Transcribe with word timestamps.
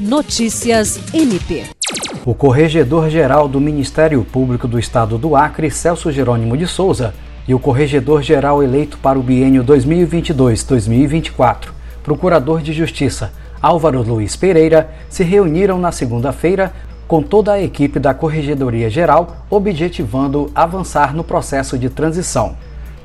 Notícias 0.00 0.98
MP. 1.12 1.64
O 2.24 2.32
Corregedor-Geral 2.32 3.46
do 3.46 3.60
Ministério 3.60 4.24
Público 4.24 4.66
do 4.66 4.78
Estado 4.78 5.18
do 5.18 5.36
Acre, 5.36 5.70
Celso 5.70 6.10
Jerônimo 6.10 6.56
de 6.56 6.66
Souza, 6.66 7.12
e 7.46 7.54
o 7.54 7.58
Corregedor-Geral 7.58 8.62
eleito 8.62 8.96
para 8.96 9.18
o 9.18 9.22
biênio 9.22 9.62
2022-2024, 9.62 11.68
Procurador 12.02 12.62
de 12.62 12.72
Justiça, 12.72 13.30
Álvaro 13.60 14.00
Luiz 14.00 14.36
Pereira, 14.36 14.90
se 15.10 15.22
reuniram 15.22 15.78
na 15.78 15.92
segunda-feira 15.92 16.72
com 17.06 17.22
toda 17.22 17.52
a 17.52 17.62
equipe 17.62 17.98
da 17.98 18.14
Corregedoria 18.14 18.88
Geral, 18.88 19.44
objetivando 19.50 20.50
avançar 20.54 21.14
no 21.14 21.22
processo 21.22 21.76
de 21.76 21.90
transição. 21.90 22.56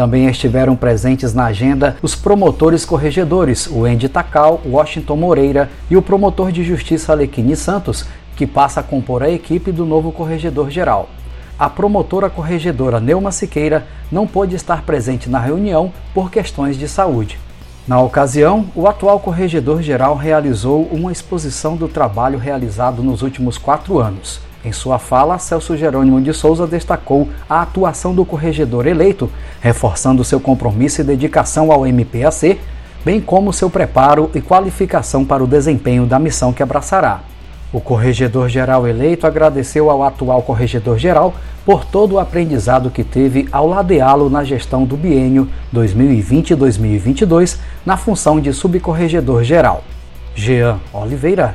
Também 0.00 0.26
estiveram 0.28 0.74
presentes 0.74 1.34
na 1.34 1.44
agenda 1.44 1.94
os 2.00 2.14
promotores 2.14 2.86
corregedores, 2.86 3.66
o 3.66 3.84
Andy 3.84 4.08
Takal, 4.08 4.58
Washington 4.64 5.14
Moreira 5.14 5.70
e 5.90 5.96
o 5.98 6.00
promotor 6.00 6.50
de 6.50 6.64
justiça 6.64 7.12
Alequini 7.12 7.54
Santos, 7.54 8.06
que 8.34 8.46
passa 8.46 8.80
a 8.80 8.82
compor 8.82 9.22
a 9.22 9.28
equipe 9.28 9.70
do 9.70 9.84
novo 9.84 10.10
corregedor-geral. 10.10 11.10
A 11.58 11.68
promotora 11.68 12.30
corregedora 12.30 12.98
Neuma 12.98 13.30
Siqueira 13.30 13.86
não 14.10 14.26
pôde 14.26 14.56
estar 14.56 14.84
presente 14.84 15.28
na 15.28 15.38
reunião 15.38 15.92
por 16.14 16.30
questões 16.30 16.78
de 16.78 16.88
saúde. 16.88 17.38
Na 17.86 18.00
ocasião, 18.00 18.68
o 18.74 18.88
atual 18.88 19.20
corregedor-geral 19.20 20.16
realizou 20.16 20.88
uma 20.90 21.12
exposição 21.12 21.76
do 21.76 21.88
trabalho 21.88 22.38
realizado 22.38 23.02
nos 23.02 23.20
últimos 23.20 23.58
quatro 23.58 23.98
anos. 23.98 24.40
Em 24.62 24.72
sua 24.72 24.98
fala, 24.98 25.38
Celso 25.38 25.74
Jerônimo 25.74 26.20
de 26.20 26.34
Souza 26.34 26.66
destacou 26.66 27.28
a 27.48 27.62
atuação 27.62 28.14
do 28.14 28.26
corregedor 28.26 28.86
eleito, 28.86 29.30
reforçando 29.58 30.22
seu 30.22 30.38
compromisso 30.38 31.00
e 31.00 31.04
dedicação 31.04 31.72
ao 31.72 31.86
MPAC, 31.86 32.60
bem 33.02 33.22
como 33.22 33.54
seu 33.54 33.70
preparo 33.70 34.30
e 34.34 34.40
qualificação 34.40 35.24
para 35.24 35.42
o 35.42 35.46
desempenho 35.46 36.04
da 36.04 36.18
missão 36.18 36.52
que 36.52 36.62
abraçará. 36.62 37.20
O 37.72 37.80
corregedor-geral 37.80 38.86
eleito 38.86 39.26
agradeceu 39.26 39.88
ao 39.88 40.02
atual 40.02 40.42
corregedor-geral 40.42 41.32
por 41.64 41.84
todo 41.84 42.16
o 42.16 42.18
aprendizado 42.18 42.90
que 42.90 43.04
teve 43.04 43.48
ao 43.50 43.66
ladeá-lo 43.66 44.28
na 44.28 44.44
gestão 44.44 44.84
do 44.84 44.96
biênio 44.96 45.48
2020-2022 45.72 47.58
na 47.86 47.96
função 47.96 48.40
de 48.40 48.52
subcorregedor-geral. 48.52 49.84
Jean 50.34 50.78
Oliveira, 50.92 51.54